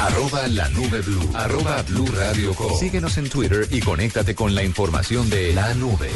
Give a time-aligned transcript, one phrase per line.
[0.00, 1.30] Arroba la nube blue.
[1.34, 2.74] Arroba blue radio com.
[2.78, 6.08] Síguenos en Twitter y conéctate con la información de la nube.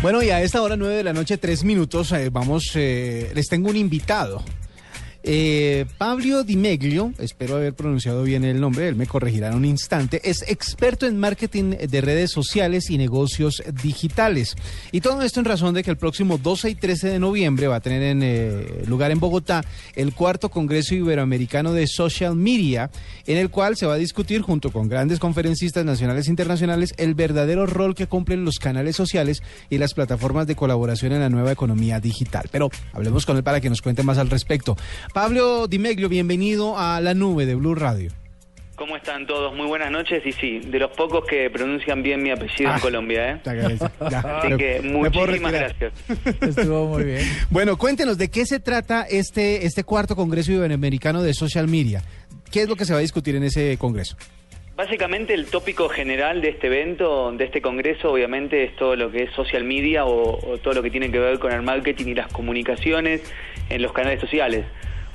[0.00, 3.48] Bueno, y a esta hora, nueve de la noche, tres minutos, eh, vamos, eh, les
[3.48, 4.42] tengo un invitado.
[5.28, 9.64] Eh, Pablo Di Meglio, espero haber pronunciado bien el nombre, él me corregirá en un
[9.64, 14.54] instante, es experto en marketing de redes sociales y negocios digitales.
[14.92, 17.76] Y todo esto en razón de que el próximo 12 y 13 de noviembre va
[17.76, 19.64] a tener en, eh, lugar en Bogotá
[19.96, 22.92] el cuarto Congreso Iberoamericano de Social Media,
[23.26, 27.16] en el cual se va a discutir junto con grandes conferencistas nacionales e internacionales el
[27.16, 31.50] verdadero rol que cumplen los canales sociales y las plataformas de colaboración en la nueva
[31.50, 32.48] economía digital.
[32.52, 34.76] Pero hablemos con él para que nos cuente más al respecto.
[35.20, 38.10] Pablo Dimeglio, bienvenido a la nube de Blue Radio.
[38.74, 39.56] ¿Cómo están todos?
[39.56, 42.78] Muy buenas noches y sí, de los pocos que pronuncian bien mi apellido en Ah,
[42.78, 43.40] Colombia, ¿eh?
[44.10, 45.94] Ya, Así que muchísimas gracias.
[46.42, 47.22] Estuvo muy bien.
[47.48, 52.02] Bueno, cuéntenos de qué se trata este, este cuarto Congreso Iberoamericano de Social Media.
[52.52, 54.18] ¿Qué es lo que se va a discutir en ese congreso?
[54.76, 59.22] Básicamente el tópico general de este evento, de este congreso, obviamente es todo lo que
[59.22, 62.14] es social media o, o todo lo que tiene que ver con el marketing y
[62.16, 63.22] las comunicaciones
[63.70, 64.66] en los canales sociales.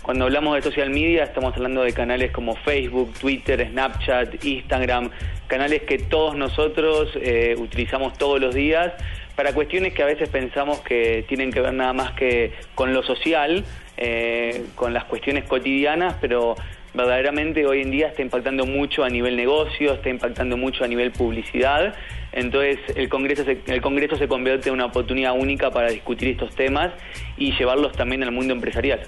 [0.02, 5.12] Cuando hablamos de social media estamos hablando de canales como Facebook, Twitter, Snapchat, Instagram,
[5.46, 8.94] canales que todos nosotros eh, utilizamos todos los días
[9.36, 13.04] para cuestiones que a veces pensamos que tienen que ver nada más que con lo
[13.04, 13.64] social,
[13.98, 16.56] eh, con las cuestiones cotidianas, pero
[16.96, 21.12] verdaderamente hoy en día está impactando mucho a nivel negocio, está impactando mucho a nivel
[21.12, 21.94] publicidad.
[22.32, 26.56] Entonces el Congreso se, el Congreso se convierte en una oportunidad única para discutir estos
[26.56, 26.92] temas
[27.38, 29.02] y llevarlos también al mundo empresarial.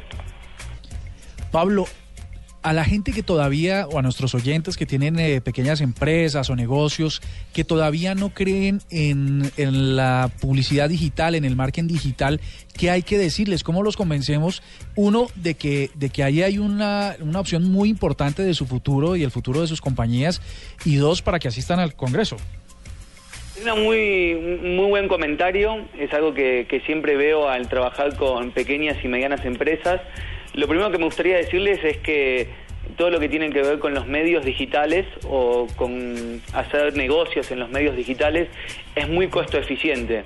[1.53, 1.85] Pablo,
[2.63, 6.55] a la gente que todavía, o a nuestros oyentes que tienen eh, pequeñas empresas o
[6.55, 7.21] negocios,
[7.53, 12.41] que todavía no creen en, en la publicidad digital, en el marketing digital,
[12.75, 13.63] ¿qué hay que decirles?
[13.63, 14.63] ¿Cómo los convencemos?
[14.95, 19.15] Uno, de que, de que ahí hay una, una opción muy importante de su futuro
[19.15, 20.41] y el futuro de sus compañías.
[20.85, 22.37] Y dos, para que asistan al Congreso.
[23.55, 28.97] Es un muy, muy buen comentario, es algo que siempre veo al trabajar con pequeñas
[29.03, 30.02] y medianas empresas.
[30.53, 32.47] Lo primero que me gustaría decirles es que
[32.95, 37.59] todo lo que tiene que ver con los medios digitales o con hacer negocios en
[37.59, 38.49] los medios digitales
[38.95, 40.23] es muy costo eficiente.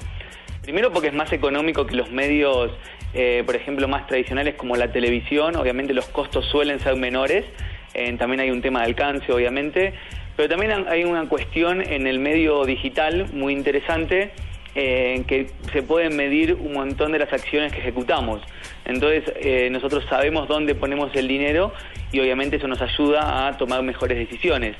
[0.63, 2.71] Primero porque es más económico que los medios,
[3.13, 5.55] eh, por ejemplo, más tradicionales como la televisión.
[5.55, 7.45] Obviamente los costos suelen ser menores.
[7.93, 9.93] Eh, también hay un tema de alcance, obviamente.
[10.35, 14.31] Pero también hay una cuestión en el medio digital muy interesante
[14.77, 18.41] en que se pueden medir un montón de las acciones que ejecutamos.
[18.85, 21.73] Entonces eh, nosotros sabemos dónde ponemos el dinero
[22.11, 24.77] y obviamente eso nos ayuda a tomar mejores decisiones.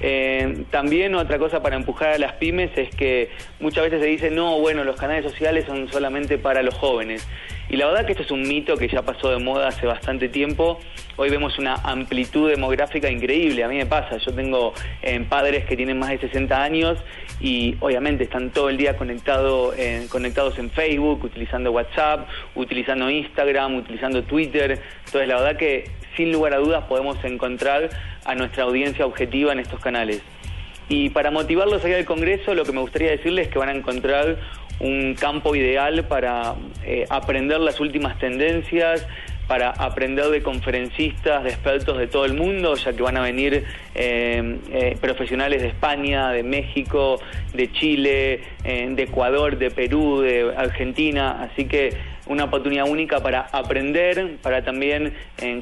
[0.00, 4.30] Eh, también otra cosa para empujar a las pymes es que muchas veces se dice,
[4.30, 7.26] no, bueno, los canales sociales son solamente para los jóvenes.
[7.72, 10.28] Y la verdad que esto es un mito que ya pasó de moda hace bastante
[10.28, 10.78] tiempo.
[11.16, 13.64] Hoy vemos una amplitud demográfica increíble.
[13.64, 16.98] A mí me pasa, yo tengo eh, padres que tienen más de 60 años
[17.40, 23.76] y obviamente están todo el día conectado, eh, conectados en Facebook, utilizando WhatsApp, utilizando Instagram,
[23.76, 24.78] utilizando Twitter.
[25.06, 25.84] Entonces la verdad que
[26.14, 27.88] sin lugar a dudas podemos encontrar
[28.26, 30.20] a nuestra audiencia objetiva en estos canales.
[30.90, 33.70] Y para motivarlos a ir al Congreso, lo que me gustaría decirles es que van
[33.70, 34.36] a encontrar
[34.82, 36.54] un campo ideal para
[36.84, 39.06] eh, aprender las últimas tendencias,
[39.46, 43.64] para aprender de conferencistas, de expertos de todo el mundo, ya que van a venir
[43.94, 47.20] eh, eh, profesionales de España, de México,
[47.52, 51.92] de Chile, eh, de Ecuador, de Perú, de Argentina, así que
[52.26, 55.12] una oportunidad única para aprender, para también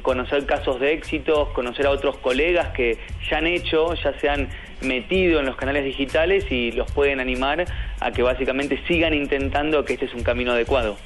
[0.03, 2.99] conocer casos de éxitos, conocer a otros colegas que
[3.29, 4.47] ya han hecho, ya se han
[4.81, 7.65] metido en los canales digitales y los pueden animar
[8.01, 10.97] a que básicamente sigan intentando que este es un camino adecuado.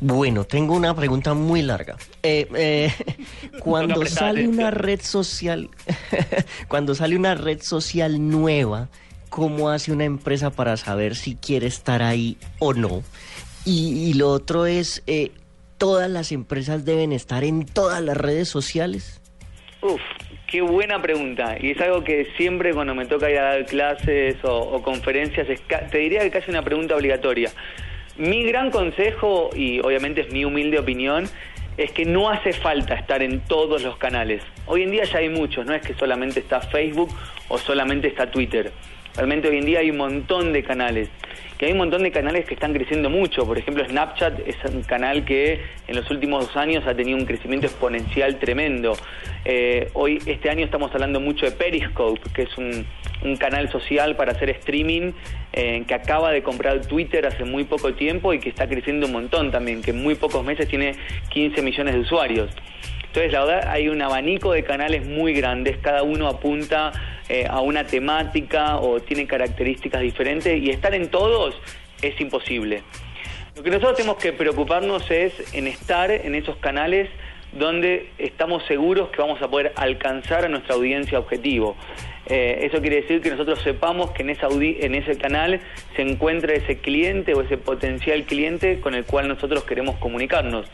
[0.00, 1.96] Bueno, tengo una pregunta muy larga.
[2.22, 2.92] Eh, eh,
[3.60, 5.70] cuando sale una red social,
[6.68, 8.88] cuando sale una red social nueva,
[9.28, 13.02] ¿cómo hace una empresa para saber si quiere estar ahí o no?
[13.64, 15.32] Y, y lo otro es, eh,
[15.78, 19.20] ¿todas las empresas deben estar en todas las redes sociales?
[19.82, 20.00] Uf,
[20.48, 21.56] qué buena pregunta.
[21.60, 25.60] Y es algo que siempre cuando me toca ir a dar clases o, conferencias, es
[25.90, 27.50] te diría que casi una pregunta obligatoria.
[28.16, 31.28] Mi gran consejo, y obviamente es mi humilde opinión,
[31.76, 34.42] es que no hace falta estar en todos los canales.
[34.66, 37.10] Hoy en día ya hay muchos, no es que solamente está Facebook
[37.48, 38.72] o solamente está Twitter.
[39.18, 41.08] Realmente hoy en día hay un montón de canales,
[41.58, 43.44] que hay un montón de canales que están creciendo mucho.
[43.44, 47.26] Por ejemplo, Snapchat es un canal que en los últimos dos años ha tenido un
[47.26, 48.96] crecimiento exponencial tremendo.
[49.44, 52.86] Eh, hoy, este año estamos hablando mucho de Periscope, que es un,
[53.38, 55.10] canal social para hacer streaming,
[55.52, 59.12] eh, que acaba de comprar Twitter hace muy poco tiempo y que está creciendo un
[59.14, 60.92] montón también, que en muy pocos meses tiene
[61.30, 62.50] 15 millones de usuarios.
[63.08, 66.92] Entonces, la verdad, hay un abanico de canales muy grandes, cada uno apunta
[67.28, 71.54] eh, a una temática o tiene características diferentes y estar en todos
[72.02, 72.82] es imposible.
[73.56, 77.08] Lo que nosotros tenemos que preocuparnos es en estar en esos canales
[77.52, 81.76] donde estamos seguros que vamos a poder alcanzar a nuestra audiencia objetivo.
[82.26, 85.60] Eh, eso quiere decir que nosotros sepamos que en, esa en ese canal
[85.96, 90.66] se encuentra ese cliente o ese potencial cliente con el cual nosotros queremos comunicarnos.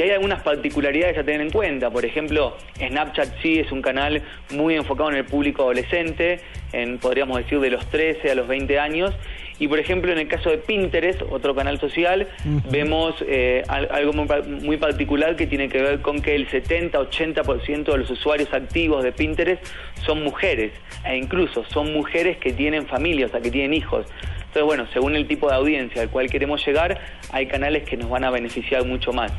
[0.00, 1.90] Y hay algunas particularidades a tener en cuenta.
[1.90, 6.40] Por ejemplo, Snapchat sí es un canal muy enfocado en el público adolescente,
[6.72, 9.14] en, podríamos decir de los 13 a los 20 años.
[9.58, 12.28] Y por ejemplo, en el caso de Pinterest, otro canal social,
[12.70, 18.08] vemos eh, algo muy, particular que tiene que ver con que el 70-80% de los
[18.08, 19.62] usuarios activos de Pinterest
[20.06, 20.72] son mujeres,
[21.04, 24.06] e incluso son mujeres que tienen familia, o sea, que tienen hijos.
[24.38, 26.98] Entonces, bueno, según el tipo de audiencia al cual queremos llegar,
[27.30, 29.30] hay canales que nos van a beneficiar mucho más.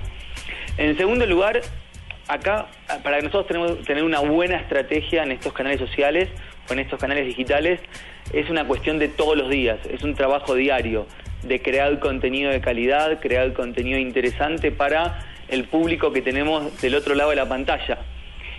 [0.77, 1.61] En segundo lugar,
[2.27, 2.67] acá,
[3.03, 6.29] para que nosotros tenemos tener una buena estrategia en estos canales sociales
[6.69, 7.79] o en estos canales digitales,
[8.33, 11.07] es una cuestión de todos los días, es un trabajo diario
[11.43, 17.15] de crear contenido de calidad, crear contenido interesante para el público que tenemos del otro
[17.15, 17.99] lado de la pantalla.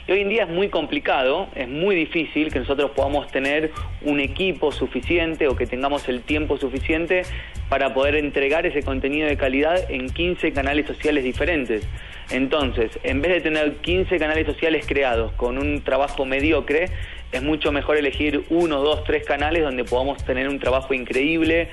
[0.06, 3.70] Y hoy en día es muy complicado, es muy difícil que nosotros podamos tener
[4.00, 7.22] un equipo suficiente o que tengamos el tiempo suficiente
[7.68, 11.86] para poder entregar ese contenido de calidad en 15 canales sociales diferentes.
[12.30, 16.86] Entonces, en vez de tener 15 canales sociales creados con un trabajo mediocre,
[17.30, 21.68] es mucho mejor elegir uno, dos, tres canales donde podamos tener un trabajo increíble,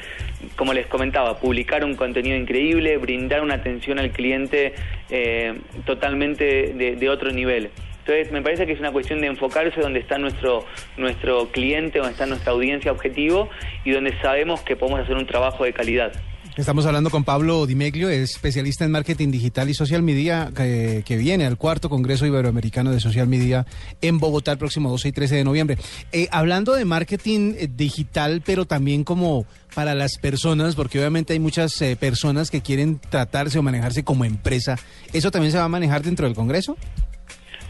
[0.56, 4.74] como les comentaba, publicar un contenido increíble, brindar una atención al cliente
[5.10, 7.72] eh, totalmente de, otro nivel.
[8.10, 10.66] Entonces, me parece que es una cuestión de enfocarse donde está nuestro,
[10.98, 13.52] nuestro cliente, donde está nuestra audiencia objetivo
[13.86, 16.12] y donde sabemos que podemos hacer un trabajo de calidad.
[16.58, 21.58] Estamos hablando con Pablo Dimeglio, especialista en marketing digital y social media, que, viene al
[21.58, 23.68] cuarto Congreso Iberoamericano de Social Media
[24.02, 25.78] en Bogotá el próximo 12 y 13 de noviembre.
[26.12, 29.46] Eh, hablando de marketing eh, digital, pero también como
[29.76, 34.26] para las personas, porque obviamente hay muchas eh, personas que quieren tratarse o manejarse como
[34.26, 34.78] empresa,
[35.14, 36.76] ¿eso también se va a manejar dentro del Congreso?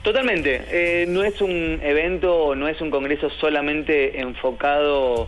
[0.04, 1.06] Totalmente.
[1.08, 5.28] no es un evento, no es un congreso solamente enfocado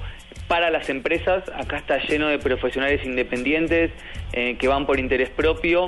[0.51, 1.45] para las empresas.
[1.55, 3.89] Acá está lleno de profesionales independientes
[4.33, 5.87] eh, que van por interés propio.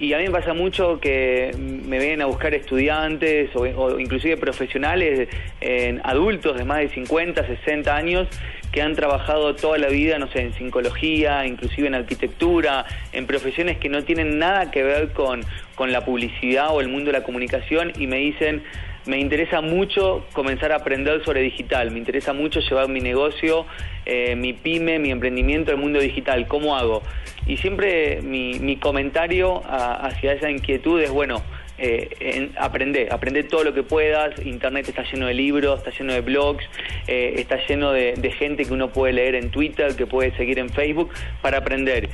[0.00, 5.28] Y a mí me pasa mucho que me vienen a buscar estudiantes o, inclusive profesionales,
[5.60, 8.26] en adultos de más de 50, 60 años,
[8.72, 13.78] que han trabajado toda la vida, no sé, en psicología, inclusive en arquitectura, en profesiones
[13.78, 15.42] que no tienen nada que ver con,
[15.80, 18.62] con la publicidad o el mundo de la comunicación y me dicen,
[19.06, 23.64] me interesa mucho comenzar a aprender sobre digital, me interesa mucho llevar mi negocio,
[24.04, 27.02] eh, mi pyme, mi emprendimiento al mundo digital, ¿cómo hago?
[27.46, 31.42] Y siempre mi, comentario hacia esa inquietud es, bueno,
[31.78, 36.20] eh, aprende, aprende todo lo que puedas, Internet está lleno de libros, está lleno de
[36.20, 36.62] blogs,
[37.06, 40.58] eh, está lleno de, de gente que uno puede leer en Twitter, que puede seguir
[40.58, 41.08] en Facebook
[41.40, 42.10] para aprender.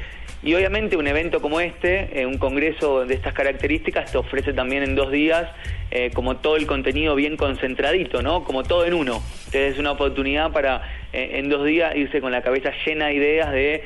[0.46, 4.84] Y obviamente un evento como este, eh, un congreso de estas características, te ofrece también
[4.84, 5.50] en dos días
[5.90, 8.44] eh, como todo el contenido bien concentradito, ¿no?
[8.44, 9.20] Como todo en uno.
[9.46, 10.82] Entonces es una oportunidad para
[11.12, 13.82] eh, en dos días irse con la cabeza llena de ideas de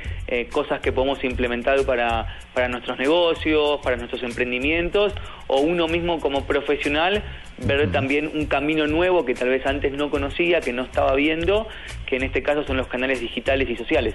[0.53, 5.15] cosas que podemos implementar para, para nuestros negocios, para nuestros emprendimientos,
[5.47, 7.23] o uno mismo como profesional
[7.57, 11.67] ver también un camino nuevo que tal vez antes no conocía, que no estaba viendo,
[12.05, 14.15] que en este caso son los canales digitales y sociales.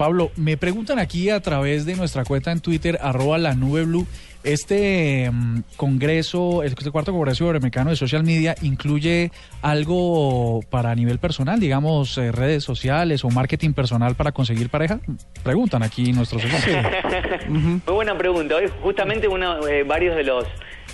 [0.00, 4.06] Pablo, me preguntan aquí a través de nuestra cuenta en Twitter, arroba la nube blue,
[4.44, 9.30] este mm, congreso, este cuarto congreso iberoamericano de social media, incluye
[9.60, 15.00] algo para nivel personal, digamos, eh, redes sociales o marketing personal para conseguir pareja?
[15.42, 17.50] Preguntan aquí nuestros oyentes.
[17.50, 18.56] Muy buena pregunta.
[18.56, 20.46] Hoy justamente uno, eh, varios de los,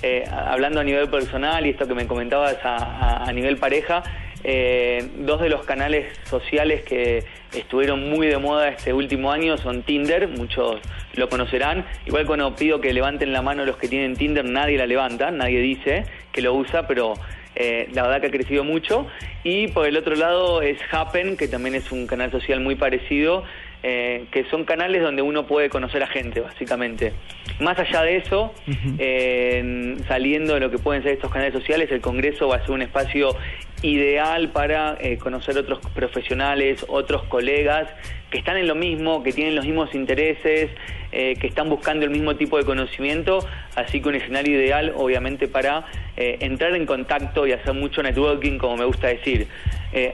[0.02, 4.02] eh, hablando a nivel personal y esto que me comentabas a nivel pareja,
[4.44, 7.24] eh, dos de los canales sociales que
[7.54, 10.80] estuvieron muy de moda este último año son Tinder, muchos
[11.14, 11.84] lo conocerán.
[12.06, 15.60] Igual cuando pido que levanten la mano los que tienen Tinder, nadie la levanta, nadie
[15.60, 17.14] dice que lo usa, pero
[17.54, 19.06] eh, la verdad que ha crecido mucho.
[19.42, 23.44] Y por el otro lado es Happen, que también es un canal social muy parecido,
[23.82, 27.14] eh, que son canales donde uno puede conocer a gente, básicamente.
[27.60, 28.52] Más allá de eso,
[30.06, 32.82] saliendo de lo que pueden ser estos canales sociales, el Congreso va a ser un
[32.82, 33.34] espacio
[33.86, 37.88] ideal para eh, conocer otros profesionales, otros colegas
[38.30, 40.70] que están en lo mismo, que tienen los mismos intereses,
[41.12, 43.38] eh, que están buscando el mismo tipo de conocimiento,
[43.76, 48.78] así que un escenario ideal obviamente para entrar en contacto y hacer mucho networking, como
[48.78, 49.46] me gusta decir.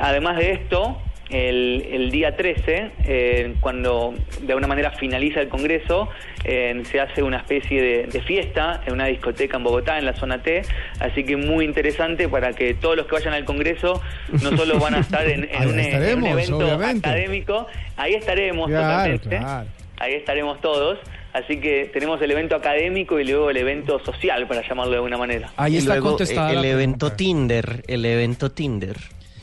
[0.01, 1.01] además de esto,
[1.33, 6.09] el, el día 13, eh, cuando de alguna manera finaliza el Congreso,
[6.45, 10.15] eh, se hace una especie de, de fiesta en una discoteca en Bogotá, en la
[10.15, 10.63] zona T,
[11.01, 14.01] así que muy interesante para que todos los que vayan al Congreso
[14.43, 17.09] no solo van a estar en, un, en un estaremos, evento obviamente.
[17.09, 19.67] académico, ahí estaremos Claro, totalmente, claro.
[19.99, 20.99] ahí estaremos todos.
[21.33, 25.17] Así que tenemos el evento académico y luego el evento social, para llamarlo de alguna
[25.17, 25.49] manera.
[25.57, 27.13] Ahí y está luego, contestada eh, el evento.
[27.13, 28.97] Tinder, el evento Tinder.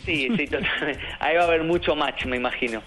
[0.05, 0.99] Sí, sí, totalmente.
[1.19, 2.81] Ahí va a haber mucho match, me imagino.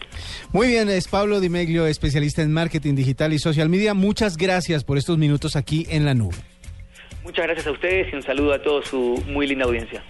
[0.53, 3.95] Muy bien, es Pablo Di Meglio, especialista en marketing digital y social media.
[3.95, 6.37] Muchas gracias por estos minutos aquí en la nube.
[7.23, 10.03] Muchas gracias a ustedes y un saludo a toda su muy linda audiencia.